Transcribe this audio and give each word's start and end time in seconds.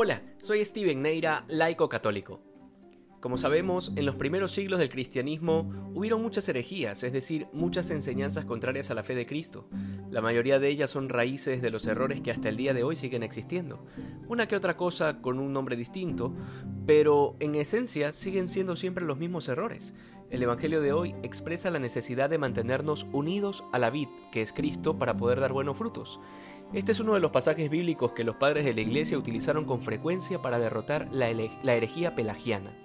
Hola, 0.00 0.22
soy 0.36 0.64
Steven 0.64 1.02
Neira, 1.02 1.44
laico 1.48 1.88
católico. 1.88 2.40
Como 3.18 3.36
sabemos, 3.36 3.92
en 3.96 4.06
los 4.06 4.14
primeros 4.14 4.52
siglos 4.52 4.78
del 4.78 4.90
cristianismo 4.90 5.90
hubieron 5.92 6.22
muchas 6.22 6.48
herejías, 6.48 7.02
es 7.02 7.12
decir, 7.12 7.48
muchas 7.52 7.90
enseñanzas 7.90 8.44
contrarias 8.44 8.92
a 8.92 8.94
la 8.94 9.02
fe 9.02 9.16
de 9.16 9.26
Cristo. 9.26 9.68
La 10.08 10.20
mayoría 10.20 10.60
de 10.60 10.68
ellas 10.68 10.90
son 10.90 11.08
raíces 11.08 11.62
de 11.62 11.72
los 11.72 11.84
errores 11.88 12.20
que 12.20 12.30
hasta 12.30 12.48
el 12.48 12.56
día 12.56 12.74
de 12.74 12.84
hoy 12.84 12.94
siguen 12.94 13.24
existiendo. 13.24 13.84
Una 14.28 14.46
que 14.46 14.54
otra 14.54 14.76
cosa 14.76 15.20
con 15.20 15.40
un 15.40 15.52
nombre 15.52 15.74
distinto, 15.74 16.32
pero 16.86 17.34
en 17.40 17.56
esencia 17.56 18.12
siguen 18.12 18.46
siendo 18.46 18.76
siempre 18.76 19.04
los 19.04 19.18
mismos 19.18 19.48
errores. 19.48 19.96
El 20.30 20.42
Evangelio 20.42 20.82
de 20.82 20.92
hoy 20.92 21.14
expresa 21.22 21.70
la 21.70 21.78
necesidad 21.78 22.28
de 22.28 22.36
mantenernos 22.36 23.06
unidos 23.12 23.64
a 23.72 23.78
la 23.78 23.88
vid, 23.88 24.08
que 24.30 24.42
es 24.42 24.52
Cristo, 24.52 24.98
para 24.98 25.16
poder 25.16 25.40
dar 25.40 25.54
buenos 25.54 25.78
frutos. 25.78 26.20
Este 26.74 26.92
es 26.92 27.00
uno 27.00 27.14
de 27.14 27.20
los 27.20 27.30
pasajes 27.30 27.70
bíblicos 27.70 28.12
que 28.12 28.24
los 28.24 28.36
padres 28.36 28.66
de 28.66 28.74
la 28.74 28.82
Iglesia 28.82 29.16
utilizaron 29.16 29.64
con 29.64 29.80
frecuencia 29.80 30.42
para 30.42 30.58
derrotar 30.58 31.08
la, 31.10 31.30
herejía 31.30 32.14
pelagiana, 32.14 32.76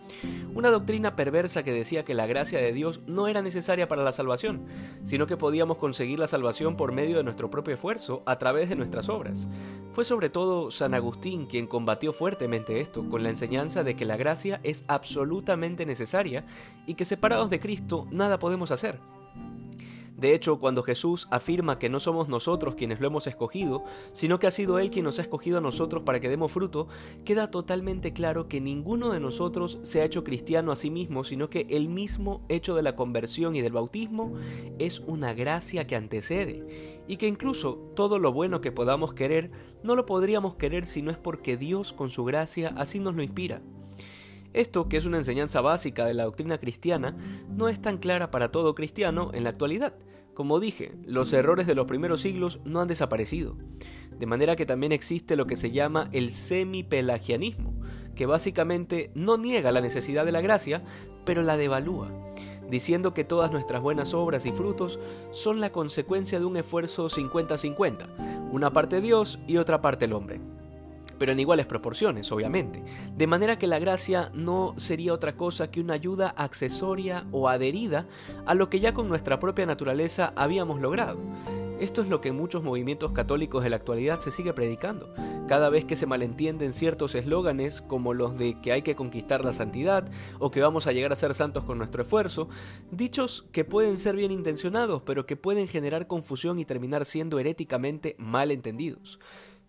una 0.53 0.71
doctrina 0.71 1.17
perversa 1.17 1.63
que 1.63 1.73
decía 1.73 2.05
que 2.05 2.13
la 2.13 2.27
gracia 2.27 2.59
de 2.59 2.71
Dios 2.71 3.01
no 3.07 3.27
era 3.27 3.41
necesaria 3.41 3.89
para 3.89 4.03
la 4.03 4.13
salvación, 4.13 4.65
sino 5.03 5.27
que 5.27 5.35
podíamos 5.35 5.77
conseguir 5.77 6.19
la 6.19 6.27
salvación 6.27 6.77
por 6.77 6.93
medio 6.93 7.17
de 7.17 7.25
nuestro 7.25 7.49
propio 7.49 7.73
esfuerzo 7.73 8.23
a 8.25 8.37
través 8.37 8.69
de 8.69 8.77
nuestras 8.77 9.09
obras. 9.09 9.49
Fue 9.93 10.03
sobre 10.03 10.29
todo 10.29 10.71
San 10.71 10.95
Agustín 10.95 11.45
quien 11.45 11.67
combatió 11.67 12.13
fuertemente 12.13 12.81
esto, 12.81 13.07
con 13.07 13.21
la 13.21 13.29
enseñanza 13.29 13.83
de 13.83 13.95
que 13.95 14.05
la 14.05 14.17
gracia 14.17 14.59
es 14.63 14.85
absolutamente 14.87 15.85
necesaria 15.85 16.45
y 16.87 16.95
que 16.95 17.05
separados 17.05 17.51
de 17.51 17.59
Cristo 17.59 18.07
nada 18.09 18.39
podemos 18.39 18.71
hacer. 18.71 18.99
De 20.17 20.35
hecho, 20.35 20.59
cuando 20.59 20.83
Jesús 20.83 21.27
afirma 21.31 21.79
que 21.79 21.89
no 21.89 21.99
somos 21.99 22.29
nosotros 22.29 22.75
quienes 22.75 22.99
lo 22.99 23.07
hemos 23.07 23.27
escogido, 23.27 23.83
sino 24.13 24.39
que 24.39 24.47
ha 24.47 24.51
sido 24.51 24.79
Él 24.79 24.91
quien 24.91 25.05
nos 25.05 25.19
ha 25.19 25.23
escogido 25.23 25.57
a 25.57 25.61
nosotros 25.61 26.03
para 26.03 26.19
que 26.19 26.29
demos 26.29 26.51
fruto, 26.51 26.87
queda 27.25 27.49
totalmente 27.49 28.13
claro 28.13 28.47
que 28.47 28.61
ninguno 28.61 29.11
de 29.11 29.19
nosotros 29.19 29.79
se 29.81 30.01
ha 30.01 30.05
hecho 30.05 30.23
cristiano 30.23 30.71
a 30.71 30.75
sí 30.75 30.91
mismo, 30.91 31.23
sino 31.23 31.49
que 31.49 31.65
el 31.69 31.89
mismo 31.89 32.45
hecho 32.47 32.75
de 32.75 32.83
la 32.83 32.95
conversión 32.95 33.55
y 33.55 33.61
del 33.61 33.73
bautismo 33.73 34.33
es 34.79 34.99
una 34.99 35.33
gracia 35.33 35.87
que 35.87 35.95
antecede, 35.95 37.01
y 37.07 37.17
que 37.17 37.27
incluso 37.27 37.91
todo 37.95 38.19
lo 38.19 38.31
bueno 38.31 38.61
que 38.61 38.71
podamos 38.71 39.13
querer, 39.13 39.51
no 39.83 39.95
lo 39.95 40.05
podríamos 40.05 40.55
querer 40.55 40.85
si 40.85 41.01
no 41.01 41.11
es 41.11 41.17
porque 41.17 41.57
Dios 41.57 41.91
con 41.91 42.09
su 42.09 42.23
gracia 42.23 42.73
así 42.77 42.99
nos 42.99 43.15
lo 43.15 43.23
inspira. 43.23 43.61
Esto, 44.53 44.87
que 44.87 44.97
es 44.97 45.05
una 45.05 45.17
enseñanza 45.17 45.61
básica 45.61 46.05
de 46.05 46.13
la 46.13 46.25
doctrina 46.25 46.59
cristiana, 46.59 47.17
no 47.49 47.69
es 47.69 47.81
tan 47.81 47.97
clara 47.97 48.29
para 48.29 48.51
todo 48.51 48.75
cristiano 48.75 49.31
en 49.33 49.43
la 49.43 49.49
actualidad. 49.49 49.95
Como 50.35 50.59
dije, 50.59 50.95
los 51.05 51.33
errores 51.33 51.67
de 51.67 51.75
los 51.75 51.85
primeros 51.85 52.21
siglos 52.21 52.59
no 52.63 52.79
han 52.79 52.87
desaparecido. 52.87 53.57
De 54.17 54.27
manera 54.27 54.55
que 54.55 54.67
también 54.67 54.91
existe 54.91 55.35
lo 55.35 55.47
que 55.47 55.55
se 55.55 55.71
llama 55.71 56.09
el 56.11 56.31
semipelagianismo, 56.31 57.73
que 58.15 58.27
básicamente 58.27 59.11
no 59.15 59.37
niega 59.37 59.71
la 59.71 59.81
necesidad 59.81 60.23
de 60.23 60.31
la 60.31 60.41
gracia, 60.41 60.83
pero 61.25 61.41
la 61.41 61.57
devalúa, 61.57 62.11
diciendo 62.69 63.13
que 63.15 63.23
todas 63.23 63.51
nuestras 63.51 63.81
buenas 63.81 64.13
obras 64.13 64.45
y 64.45 64.51
frutos 64.51 64.99
son 65.31 65.61
la 65.61 65.71
consecuencia 65.71 66.39
de 66.39 66.45
un 66.45 66.57
esfuerzo 66.57 67.09
50-50, 67.09 68.51
una 68.51 68.71
parte 68.71 69.01
Dios 69.01 69.39
y 69.47 69.57
otra 69.57 69.81
parte 69.81 70.05
el 70.05 70.13
hombre 70.13 70.52
pero 71.23 71.31
en 71.31 71.39
iguales 71.39 71.65
proporciones, 71.65 72.29
obviamente. 72.33 72.83
De 73.15 73.27
manera 73.27 73.57
que 73.57 73.65
la 73.65 73.79
gracia 73.79 74.29
no 74.33 74.73
sería 74.75 75.13
otra 75.13 75.37
cosa 75.37 75.71
que 75.71 75.79
una 75.79 75.93
ayuda 75.93 76.27
accesoria 76.35 77.27
o 77.31 77.47
adherida 77.47 78.07
a 78.45 78.53
lo 78.55 78.69
que 78.69 78.81
ya 78.81 78.93
con 78.93 79.07
nuestra 79.07 79.39
propia 79.39 79.65
naturaleza 79.65 80.33
habíamos 80.35 80.81
logrado. 80.81 81.21
Esto 81.79 82.01
es 82.01 82.09
lo 82.09 82.19
que 82.19 82.27
en 82.27 82.35
muchos 82.35 82.61
movimientos 82.61 83.13
católicos 83.13 83.63
de 83.63 83.69
la 83.69 83.77
actualidad 83.77 84.19
se 84.19 84.31
sigue 84.31 84.51
predicando. 84.51 85.13
Cada 85.47 85.69
vez 85.69 85.85
que 85.85 85.95
se 85.95 86.05
malentienden 86.05 86.73
ciertos 86.73 87.15
eslóganes 87.15 87.81
como 87.81 88.13
los 88.13 88.37
de 88.37 88.59
que 88.59 88.73
hay 88.73 88.81
que 88.81 88.97
conquistar 88.97 89.45
la 89.45 89.53
santidad 89.53 90.11
o 90.39 90.51
que 90.51 90.59
vamos 90.59 90.87
a 90.87 90.91
llegar 90.91 91.13
a 91.13 91.15
ser 91.15 91.33
santos 91.35 91.63
con 91.63 91.77
nuestro 91.77 92.03
esfuerzo, 92.03 92.49
dichos 92.91 93.45
que 93.53 93.63
pueden 93.63 93.95
ser 93.95 94.17
bien 94.17 94.31
intencionados 94.33 95.03
pero 95.05 95.25
que 95.25 95.37
pueden 95.37 95.69
generar 95.69 96.05
confusión 96.05 96.59
y 96.59 96.65
terminar 96.65 97.05
siendo 97.05 97.39
heréticamente 97.39 98.17
mal 98.19 98.51
entendidos 98.51 99.19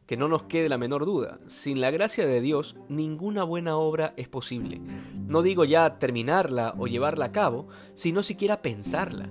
que 0.06 0.16
no 0.16 0.28
nos 0.28 0.44
quede 0.44 0.68
la 0.68 0.78
menor 0.78 1.06
duda, 1.06 1.38
sin 1.46 1.80
la 1.80 1.90
gracia 1.90 2.26
de 2.26 2.40
Dios 2.40 2.76
ninguna 2.88 3.44
buena 3.44 3.76
obra 3.76 4.12
es 4.16 4.28
posible. 4.28 4.80
No 5.26 5.42
digo 5.42 5.64
ya 5.64 5.98
terminarla 5.98 6.74
o 6.78 6.86
llevarla 6.86 7.26
a 7.26 7.32
cabo, 7.32 7.68
sino 7.94 8.22
siquiera 8.22 8.62
pensarla. 8.62 9.28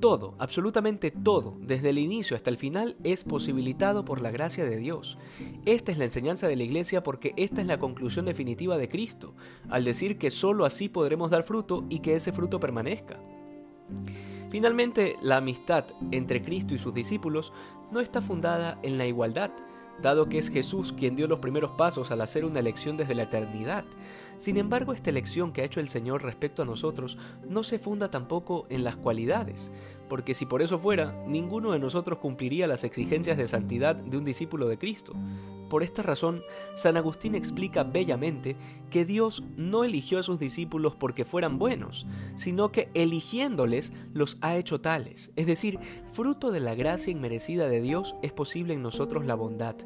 Todo, 0.00 0.34
absolutamente 0.38 1.10
todo, 1.10 1.58
desde 1.60 1.90
el 1.90 1.98
inicio 1.98 2.34
hasta 2.34 2.48
el 2.48 2.56
final, 2.56 2.96
es 3.04 3.22
posibilitado 3.22 4.04
por 4.04 4.22
la 4.22 4.30
gracia 4.30 4.64
de 4.64 4.78
Dios. 4.78 5.18
Esta 5.66 5.92
es 5.92 5.98
la 5.98 6.04
enseñanza 6.04 6.48
de 6.48 6.56
la 6.56 6.62
Iglesia 6.62 7.02
porque 7.02 7.34
esta 7.36 7.60
es 7.60 7.66
la 7.66 7.78
conclusión 7.78 8.24
definitiva 8.24 8.78
de 8.78 8.88
Cristo, 8.88 9.34
al 9.68 9.84
decir 9.84 10.16
que 10.16 10.30
sólo 10.30 10.64
así 10.64 10.88
podremos 10.88 11.30
dar 11.30 11.42
fruto 11.42 11.84
y 11.90 11.98
que 11.98 12.16
ese 12.16 12.32
fruto 12.32 12.58
permanezca. 12.58 13.20
Finalmente, 14.50 15.16
la 15.22 15.36
amistad 15.36 15.84
entre 16.12 16.42
Cristo 16.42 16.74
y 16.74 16.78
sus 16.78 16.94
discípulos 16.94 17.52
no 17.92 18.00
está 18.00 18.22
fundada 18.22 18.78
en 18.82 18.96
la 18.96 19.06
igualdad, 19.06 19.50
dado 20.02 20.28
que 20.28 20.38
es 20.38 20.48
Jesús 20.48 20.92
quien 20.92 21.16
dio 21.16 21.26
los 21.26 21.40
primeros 21.40 21.72
pasos 21.72 22.10
al 22.10 22.20
hacer 22.20 22.44
una 22.44 22.60
elección 22.60 22.96
desde 22.96 23.14
la 23.14 23.24
eternidad. 23.24 23.84
Sin 24.36 24.56
embargo, 24.56 24.92
esta 24.92 25.10
elección 25.10 25.52
que 25.52 25.62
ha 25.62 25.64
hecho 25.64 25.80
el 25.80 25.88
Señor 25.88 26.22
respecto 26.22 26.62
a 26.62 26.66
nosotros 26.66 27.18
no 27.46 27.62
se 27.62 27.78
funda 27.78 28.10
tampoco 28.10 28.66
en 28.70 28.84
las 28.84 28.96
cualidades, 28.96 29.70
porque 30.08 30.34
si 30.34 30.46
por 30.46 30.62
eso 30.62 30.78
fuera, 30.78 31.24
ninguno 31.26 31.72
de 31.72 31.78
nosotros 31.78 32.18
cumpliría 32.18 32.66
las 32.66 32.84
exigencias 32.84 33.36
de 33.36 33.48
santidad 33.48 33.96
de 33.96 34.16
un 34.16 34.24
discípulo 34.24 34.68
de 34.68 34.78
Cristo. 34.78 35.12
Por 35.70 35.84
esta 35.84 36.02
razón, 36.02 36.42
San 36.74 36.96
Agustín 36.96 37.36
explica 37.36 37.84
bellamente 37.84 38.56
que 38.90 39.04
Dios 39.04 39.44
no 39.56 39.84
eligió 39.84 40.18
a 40.18 40.24
sus 40.24 40.40
discípulos 40.40 40.96
porque 40.96 41.24
fueran 41.24 41.58
buenos, 41.58 42.08
sino 42.34 42.72
que 42.72 42.90
eligiéndoles 42.92 43.92
los 44.12 44.36
ha 44.40 44.56
hecho 44.56 44.80
tales. 44.80 45.30
Es 45.36 45.46
decir, 45.46 45.78
fruto 46.12 46.50
de 46.50 46.58
la 46.58 46.74
gracia 46.74 47.12
inmerecida 47.12 47.68
de 47.68 47.80
Dios 47.80 48.16
es 48.20 48.32
posible 48.32 48.74
en 48.74 48.82
nosotros 48.82 49.24
la 49.24 49.36
bondad. 49.36 49.76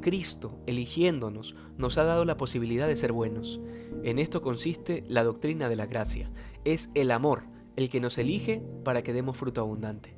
Cristo, 0.00 0.58
eligiéndonos, 0.66 1.54
nos 1.76 1.98
ha 1.98 2.04
dado 2.04 2.24
la 2.24 2.36
posibilidad 2.36 2.88
de 2.88 2.96
ser 2.96 3.12
buenos. 3.12 3.60
En 4.02 4.18
esto 4.18 4.42
consiste 4.42 5.04
la 5.06 5.22
doctrina 5.22 5.68
de 5.68 5.76
la 5.76 5.86
gracia. 5.86 6.32
Es 6.64 6.90
el 6.94 7.12
amor 7.12 7.44
el 7.76 7.90
que 7.90 8.00
nos 8.00 8.18
elige 8.18 8.60
para 8.82 9.02
que 9.02 9.12
demos 9.12 9.36
fruto 9.36 9.60
abundante. 9.60 10.16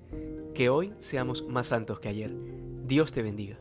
Que 0.54 0.70
hoy 0.70 0.94
seamos 0.98 1.46
más 1.46 1.66
santos 1.66 2.00
que 2.00 2.08
ayer. 2.08 2.34
Dios 2.86 3.12
te 3.12 3.22
bendiga. 3.22 3.58